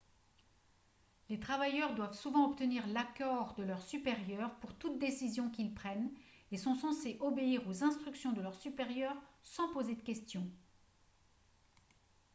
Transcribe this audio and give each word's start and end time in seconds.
les 1.29 1.39
travailleurs 1.39 1.93
doivent 1.93 2.17
souvent 2.17 2.47
obtenir 2.49 2.87
l'accord 2.87 3.53
de 3.53 3.61
leurs 3.61 3.83
supérieurs 3.83 4.55
pour 4.55 4.73
toute 4.73 4.97
décision 4.97 5.51
qu'ils 5.51 5.75
prennent 5.75 6.09
et 6.51 6.57
sont 6.57 6.73
censés 6.73 7.17
obéir 7.19 7.61
aux 7.67 7.83
instructions 7.83 8.31
de 8.31 8.41
leurs 8.41 8.57
supérieurs 8.59 9.21
sans 9.43 9.71
poser 9.73 9.93
de 9.93 10.01
questions 10.01 10.49